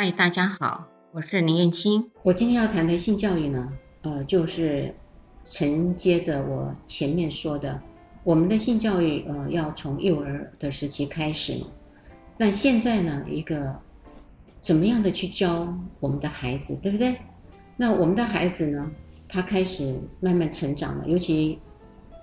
[0.00, 2.12] 嗨，大家好，我是林燕青。
[2.22, 3.68] 我今天要谈的性教育呢，
[4.02, 4.94] 呃，就是
[5.44, 7.82] 承接着我前面说的，
[8.22, 11.66] 我们的性教育，呃，要从幼儿的时期开始嘛。
[12.36, 13.74] 那现在呢，一个
[14.60, 17.16] 怎么样的去教我们的孩子，对不对？
[17.76, 18.88] 那我们的孩子呢，
[19.28, 21.58] 他开始慢慢成长了，尤其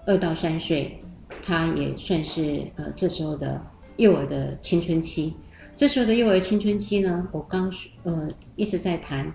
[0.05, 1.03] 二到三岁，
[1.43, 3.61] 他也算是呃这时候的
[3.97, 5.33] 幼儿的青春期。
[5.75, 7.69] 这时候的幼儿青春期呢，我刚
[8.03, 9.29] 呃一直在谈，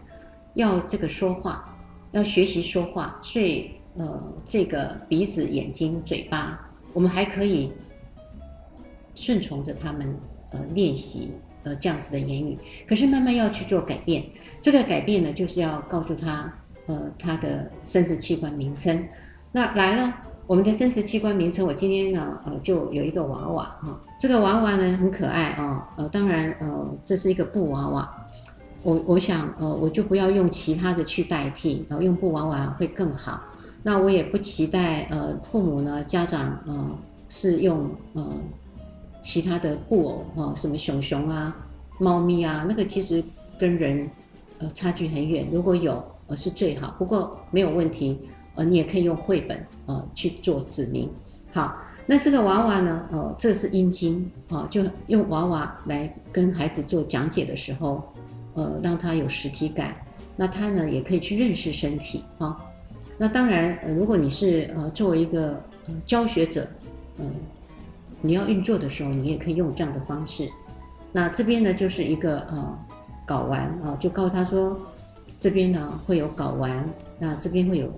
[0.54, 1.76] 要这个说话，
[2.12, 6.58] 要学习说话，所以呃这个鼻子、眼睛、嘴巴，
[6.94, 7.70] 我们还可以
[9.14, 10.16] 顺从着他们
[10.52, 11.32] 呃练习
[11.64, 12.56] 呃这样子的言语。
[12.88, 14.24] 可是慢慢要去做改变，
[14.62, 16.50] 这个改变呢，就是要告诉他
[16.86, 19.06] 呃他的生殖器官名称。
[19.52, 20.14] 那来了。
[20.50, 28.26] 我们的生殖器官名称，我今天呢，呃，就有一个娃娃啊，这个娃娃呢很可爱啊，呃，当然，呃，这是一个布娃娃，
[28.82, 33.40] 我我想，呃，我就不要用其他的去代替，然后用布娃娃会更好。
[33.84, 36.98] 那我也不期待，呃，父母呢，家长，呃，
[37.28, 38.40] 是用呃
[39.22, 41.56] 其他的布偶啊，什么熊熊啊、
[42.00, 43.22] 猫咪啊，那个其实
[43.56, 44.10] 跟人
[44.58, 48.18] 呃差距很远，如果有呃是最好，不过没有问题。
[48.64, 51.10] 你也可以用绘本呃去做指明。
[51.52, 58.02] 好，那这个娃娃呢，呃，这是阴茎啊，就用娃娃来跟孩子做讲解的时候，
[58.54, 59.94] 呃，让他有实体感。
[60.36, 62.56] 那他呢，也可以去认识身体啊。
[63.18, 66.66] 那当然，呃，如果你是呃作为一个呃教学者，
[67.18, 67.32] 嗯、
[68.20, 70.48] 你要运作的时候，你也可以用这样的方式。
[71.12, 72.78] 那这边呢，就是一个呃
[73.26, 74.78] 睾丸啊，就告诉他说，
[75.38, 77.92] 这边呢会有睾丸，那这边会有。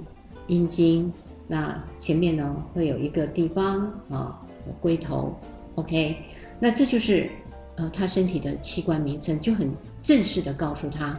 [0.47, 1.13] 阴茎，
[1.47, 4.41] 那前面呢会有一个地方啊，
[4.81, 5.35] 龟头
[5.77, 6.17] ，OK，
[6.59, 7.31] 那这就是
[7.77, 9.71] 呃他身体的器官名称，就很
[10.03, 11.19] 正式的告诉他，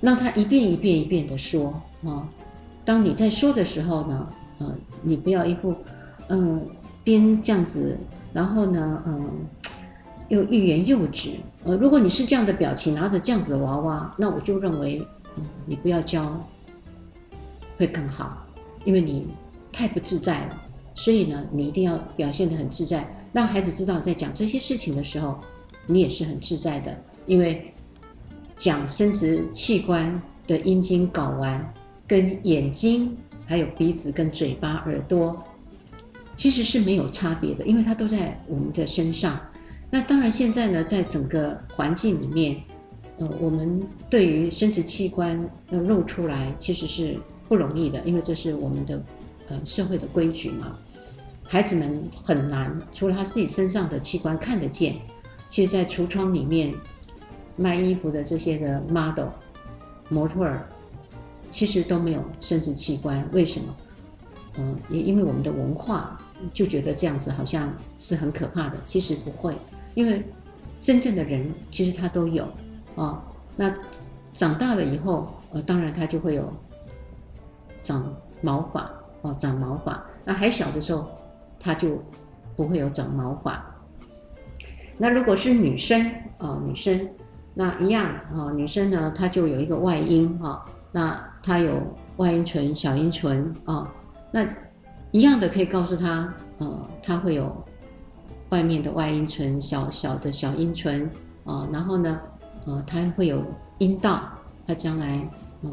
[0.00, 1.74] 让他一遍一遍一遍的说
[2.04, 2.28] 啊。
[2.84, 5.74] 当你在说的时候呢，呃，你不要一副
[6.28, 6.60] 嗯
[7.04, 7.96] 边这样子，
[8.32, 9.30] 然后呢，嗯，
[10.28, 11.32] 又欲言又止。
[11.64, 15.06] 呃，如果你是这样的表情，拿着这样子的娃娃，那我就认为，
[15.36, 16.40] 嗯，你不要教。
[17.80, 18.46] 会更好，
[18.84, 19.26] 因为你
[19.72, 20.62] 太不自在了，
[20.94, 23.02] 所以呢，你一定要表现得很自在，
[23.32, 25.40] 让孩子知道在讲这些事情的时候，
[25.86, 26.94] 你也是很自在的。
[27.24, 27.72] 因为
[28.54, 31.72] 讲生殖器官的阴茎、睾丸，
[32.06, 35.42] 跟眼睛、还有鼻子、跟嘴巴、耳朵，
[36.36, 39.40] 其实是没有差别的，因为它都在我们的身上。
[39.88, 42.60] 那当然，现在呢，在整个环境里面，
[43.16, 43.80] 呃，我们
[44.10, 47.18] 对于生殖器官要露出来，其实是。
[47.50, 49.02] 不容易的，因为这是我们的，
[49.48, 50.78] 呃，社会的规矩嘛。
[51.42, 54.94] 孩子们很难，除了他自己身上的器官看得见，
[55.48, 56.72] 其实，在橱窗里面
[57.56, 59.30] 卖衣服的这些的 model、
[60.08, 60.64] 模特儿，
[61.50, 63.28] 其实都没有生殖器官。
[63.32, 63.76] 为什么？
[64.58, 66.16] 嗯、呃，也因为我们的文化
[66.54, 68.76] 就觉得这样子好像是很可怕的。
[68.86, 69.56] 其实不会，
[69.96, 70.22] 因为
[70.80, 72.48] 真正的人其实他都有
[72.94, 73.20] 啊。
[73.56, 73.74] 那
[74.32, 76.54] 长大了以后，呃，当然他就会有。
[77.82, 78.04] 长
[78.40, 78.90] 毛发
[79.22, 80.02] 哦，长毛发。
[80.24, 81.08] 那还小的时候，
[81.58, 81.98] 他就
[82.56, 83.64] 不会有长毛发。
[84.96, 86.06] 那如果是女生
[86.38, 87.08] 啊、哦，女生
[87.54, 91.82] 那一样啊、哦，女生呢，她就有一个外阴哈、那她有
[92.16, 93.88] 外阴唇、小阴唇啊、哦，
[94.30, 94.46] 那
[95.10, 97.64] 一样的可以告诉她，呃，她会有
[98.50, 101.10] 外面的外阴唇、小小的小阴唇
[101.44, 102.20] 啊、然后呢，
[102.66, 103.42] 呃，她会有
[103.78, 104.22] 阴道，
[104.66, 105.28] 她将来
[105.62, 105.72] 嗯。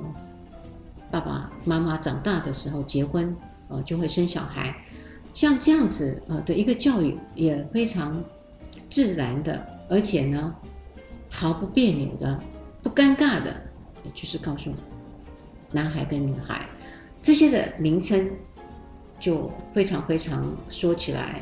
[1.09, 3.35] 爸爸妈妈长大的时候结婚，
[3.69, 4.75] 呃，就会生小孩，
[5.33, 8.23] 像这样子呃的一个教育也非常
[8.89, 10.53] 自然的，而且呢
[11.29, 12.39] 毫不别扭的、
[12.83, 13.55] 不尴尬的，
[14.13, 14.71] 就是告诉
[15.71, 16.65] 男孩跟女孩
[17.21, 18.29] 这些的名称，
[19.19, 21.41] 就非常非常说起来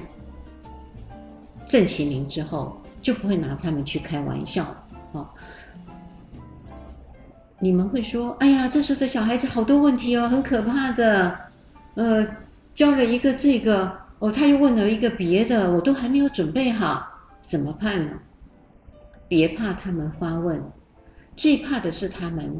[1.67, 4.63] 正其名之后，就不会拿他们去开玩笑
[5.13, 5.29] 啊。
[7.65, 11.35] 你们会说：“哎呀，这时候的小孩子好多问题哦，很可怕的。
[11.95, 12.23] 呃，
[12.75, 17.03] 教了一个这个，哦，他又问了一个别的，我都还没有准备好，
[17.41, 18.11] 怎么办呢？
[19.27, 20.61] 别怕他们发问，
[21.35, 22.55] 最怕的是他们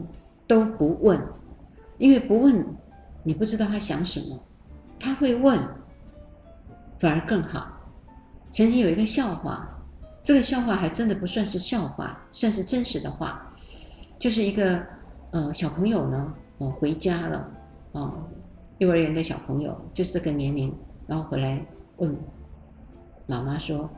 [0.48, 1.22] 都不问，
[2.00, 2.66] 因为不问，
[3.22, 4.44] 你不知道他想什么。
[5.00, 5.60] 他会问，
[6.98, 7.68] 反而更好。
[8.50, 9.70] 曾经有一个笑话，
[10.24, 13.40] 这个笑话还真的不算是笑话，算是真实的话。”
[14.18, 14.82] 就是一个
[15.36, 17.38] 呃小朋友呢，呃回家了，
[17.92, 18.14] 啊、呃，
[18.78, 20.74] 幼儿园的小朋友就是这个年龄，
[21.06, 21.62] 然后回来
[21.98, 22.16] 问
[23.28, 23.90] 妈妈说：“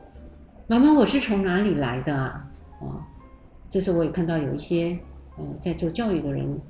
[0.66, 2.44] 妈妈，我是从哪里来的啊？”
[2.82, 3.06] 啊，
[3.70, 4.98] 这时候我也看到有一些
[5.36, 6.60] 呃在做教育的人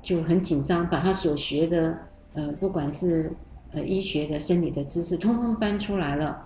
[0.00, 1.98] 就很紧张，把他所学的
[2.34, 3.32] 呃不管是
[3.72, 6.40] 呃医学的、生理的知识，通通搬出来了，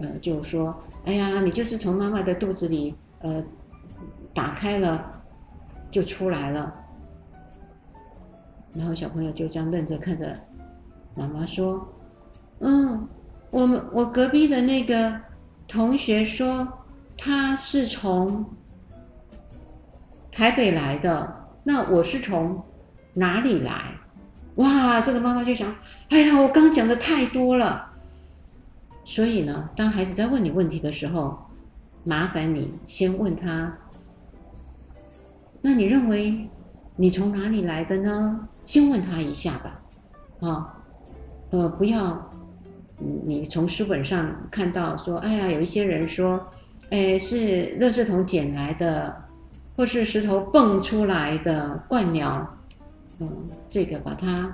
[0.00, 0.76] 呃，就说，
[1.06, 3.42] 哎呀，你就是从妈妈的肚子里呃
[4.34, 5.22] 打开了
[5.90, 6.82] 就出来了。
[8.76, 10.38] 然后小朋友就这样愣着看着
[11.14, 11.86] 妈妈说
[12.60, 13.08] ：“嗯，
[13.50, 15.18] 我们我隔壁的那个
[15.66, 16.68] 同学说
[17.16, 18.44] 他是从
[20.30, 22.62] 台北来的，那我是从
[23.14, 23.92] 哪里来？”
[24.56, 25.74] 哇，这个妈妈就想
[26.10, 27.92] ：“哎呀，我刚讲的太多了。”
[29.04, 31.38] 所以呢，当孩子在问你问题的时候，
[32.04, 33.72] 麻烦你先问他
[35.62, 36.48] ：“那你认为
[36.96, 39.80] 你从哪里来的呢？”先问他一下吧，
[40.40, 40.74] 啊，
[41.50, 42.30] 呃，不要，
[42.98, 46.44] 你从书本上看到说，哎呀，有一些人说，
[46.90, 49.14] 哎，是垃圾桶捡来的，
[49.76, 52.44] 或是石头蹦出来的鸛鸟，
[53.20, 53.30] 嗯，
[53.68, 54.52] 这个把它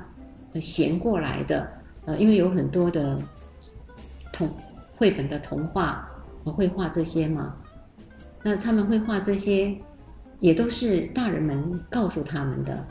[0.61, 1.67] 衔过来的，
[2.05, 3.19] 呃，因为有很多的
[4.31, 4.55] 童
[4.95, 6.07] 绘本的童话，
[6.45, 7.57] 会画这些嘛，
[8.43, 9.75] 那他们会画这些，
[10.39, 12.87] 也都是大人们告诉他们的。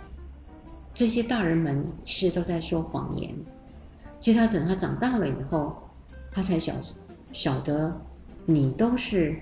[0.94, 3.34] 这些大人们其实都在说谎言。
[4.20, 5.76] 其实他等他长大了以后，
[6.32, 6.74] 他才晓
[7.34, 7.92] 晓得，
[8.46, 9.40] 你都是，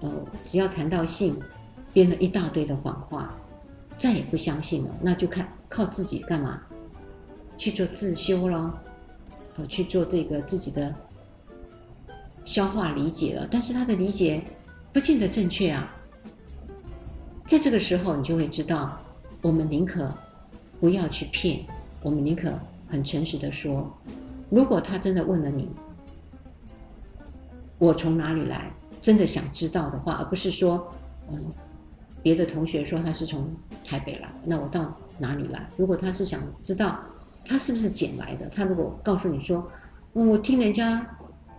[0.00, 0.10] 呃，
[0.44, 1.42] 只要谈到性，
[1.92, 3.34] 编了一大堆的谎话，
[3.98, 4.94] 再也不相信了。
[5.00, 6.60] 那就看靠自己干嘛？
[7.56, 8.80] 去做自修了，
[9.56, 10.94] 呃，去做这个自己的
[12.44, 13.48] 消化理解了。
[13.50, 14.42] 但是他的理解
[14.92, 15.92] 不见得正确啊。
[17.44, 19.00] 在这个时候，你就会知道，
[19.40, 20.12] 我们宁可。
[20.82, 21.60] 不要去骗，
[22.02, 22.52] 我们宁可
[22.88, 23.88] 很诚实的说，
[24.50, 25.68] 如果他真的问了你，
[27.78, 28.68] 我从哪里来，
[29.00, 30.92] 真的想知道的话，而不是说，
[31.30, 31.52] 嗯，
[32.20, 33.48] 别的同学说他是从
[33.84, 35.64] 台北来，那我到哪里来？
[35.76, 36.98] 如果他是想知道
[37.44, 39.64] 他是不是捡来的，他如果告诉你说，
[40.14, 41.06] 嗯，我听人家，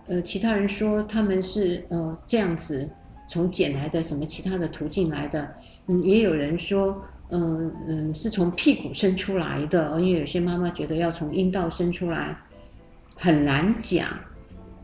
[0.06, 2.86] 呃，其他人说他们是呃这样子
[3.26, 5.54] 从捡来的，什么其他的途径来的，
[5.86, 7.02] 嗯，也有人说。
[7.30, 12.36] 嗯嗯，是从屁股生出来的，因为有些妈妈觉得要从阴道生出来
[13.16, 14.06] 很难讲。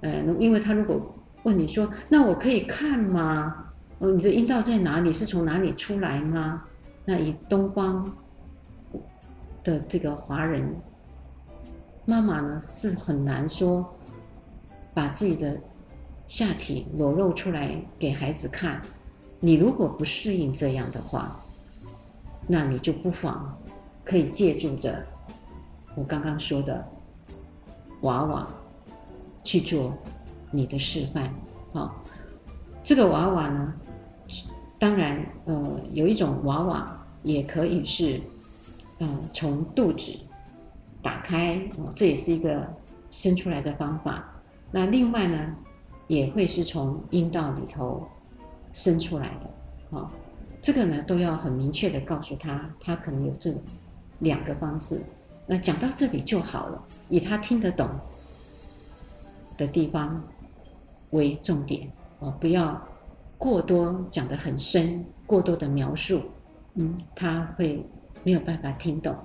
[0.01, 3.67] 嗯，因为他如果问你说，那我可以看吗？
[3.99, 5.13] 哦，你的阴道在哪里？
[5.13, 6.65] 是从哪里出来吗？
[7.05, 8.11] 那以东方
[9.63, 10.75] 的这个华人
[12.07, 13.87] 妈妈呢，是很难说
[14.95, 15.61] 把自己的
[16.27, 18.81] 下体裸露出来给孩子看。
[19.39, 21.39] 你如果不适应这样的话，
[22.53, 23.57] 那你就不妨
[24.05, 25.07] 可以借助着
[25.95, 26.85] 我刚刚说的
[28.01, 28.45] 娃娃
[29.45, 29.97] 去做
[30.51, 31.33] 你的示范，
[31.73, 32.03] 好，
[32.83, 33.73] 这个娃娃呢，
[34.81, 38.21] 当然呃有一种娃娃也可以是
[38.99, 40.13] 呃从肚子
[41.01, 42.67] 打开哦，这也是一个
[43.13, 44.25] 生出来的方法。
[44.73, 45.55] 那另外呢，
[46.09, 48.05] 也会是从阴道里头
[48.73, 49.49] 生出来的，
[49.93, 50.11] 好。
[50.63, 53.55] 这个呢，都要很明确的告诉他，他可能有这
[54.19, 55.03] 两个方式。
[55.47, 57.89] 那讲到这里就好了，以他听得懂
[59.57, 60.23] 的地方
[61.11, 62.81] 为重点哦，不要
[63.39, 66.23] 过多讲得很深，过多的描述，
[66.75, 67.85] 嗯，他会
[68.23, 69.17] 没有办法听懂。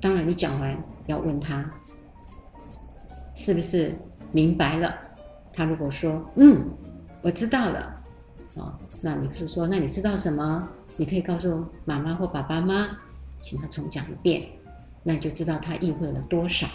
[0.00, 1.70] 当然，你讲完要问他
[3.34, 3.94] 是不是
[4.32, 4.94] 明白了。
[5.52, 6.66] 他如果说嗯，
[7.20, 7.80] 我知道了，
[8.56, 8.78] 啊、哦。
[9.00, 10.68] 那你是说，那你知道什么？
[10.96, 12.98] 你可以告诉妈妈或爸爸吗？
[13.40, 14.46] 请他重讲一遍，
[15.02, 16.66] 那你就知道他意会了多少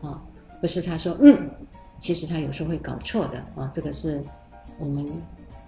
[0.00, 0.22] 啊？
[0.60, 1.50] 不是他说嗯，
[1.98, 3.68] 其实他有时候会搞错的啊。
[3.72, 4.22] 这个是
[4.78, 5.04] 我们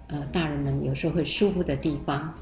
[0.07, 2.33] 呃大人们有时候会疏忽的地方。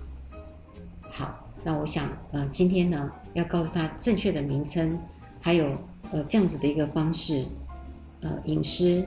[1.10, 5.00] 好，那我想呃今天呢要告诉他正确的名称，
[5.42, 5.76] 还有
[6.12, 7.44] 呃这样子的一个方式，
[8.22, 9.04] 呃隐私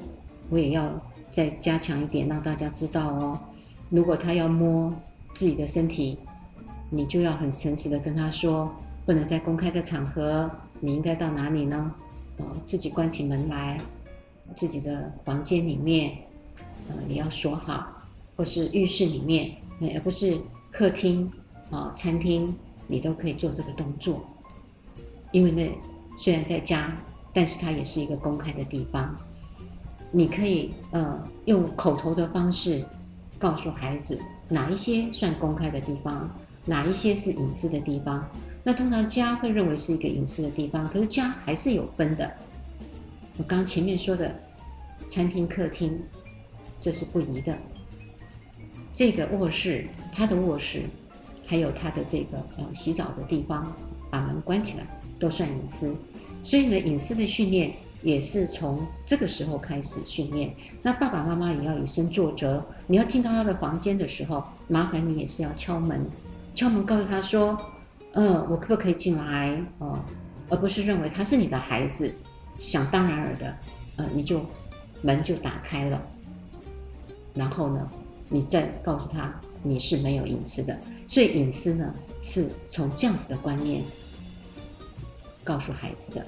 [0.50, 0.90] 我也要
[1.30, 3.38] 再加强一点，让大家知道哦。
[3.88, 4.92] 如果他要摸
[5.32, 6.18] 自己的身体，
[6.90, 8.70] 你就要很诚实的跟他说，
[9.04, 10.50] 不能在公开的场合。
[10.80, 11.94] 你应该到哪里呢？
[12.38, 13.80] 呃，自己关起门来，
[14.54, 16.12] 自己的房间里面，
[16.88, 17.86] 呃，你要锁好，
[18.36, 19.56] 或是浴室里面，
[19.94, 20.36] 而不是
[20.70, 21.24] 客厅
[21.70, 22.54] 啊、呃、餐厅，
[22.86, 24.22] 你都可以做这个动作。
[25.32, 25.70] 因为那
[26.18, 26.94] 虽然在家，
[27.32, 29.16] 但是它也是一个公开的地方。
[30.10, 32.84] 你可以呃用口头的方式。
[33.38, 36.30] 告诉孩子哪一些算公开的地方，
[36.64, 38.28] 哪一些是隐私的地方。
[38.62, 42.30] 那通常家会认为是一个隐私的地方，可是家还是有分的。
[43.38, 44.34] 我刚前面说的
[45.08, 46.00] 餐厅、客厅，
[46.80, 47.56] 这是不宜的。
[48.92, 50.82] 这个卧室，他的卧室，
[51.46, 53.72] 还有他的这个呃洗澡的地方，
[54.10, 54.86] 把门关起来，
[55.18, 55.94] 都算隐私。
[56.42, 60.54] 所以呢，隐私的训练也是从这个时候开始训练。
[60.82, 66.04] 那爸爸妈妈也要以身作则，你要进到他的房间的时候，麻烦你也是要敲门，
[66.54, 67.56] 敲门告诉他说，
[68.12, 69.60] 呃，我可不可以进来？
[69.78, 69.98] 哦、
[70.48, 72.14] 而不是认为他是你的孩子，
[72.58, 73.56] 想当然尔的，
[73.96, 74.40] 呃，你就
[75.02, 76.00] 门就打开了，
[77.34, 77.90] 然后呢，
[78.28, 83.82] 你再告诉他你是没有隐私的，所以隐私呢是从这样子的观念
[85.42, 86.24] 告诉孩子的，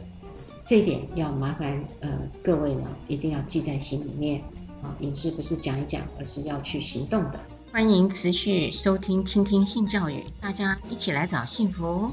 [0.69, 2.11] 这一点要麻烦呃
[2.43, 4.39] 各位呢一定要记在心里面
[4.83, 7.41] 啊，隐私不是讲一讲，而是要去行动的。
[7.73, 12.13] 欢迎持续收听、倾听性教育，大家一起来找幸福。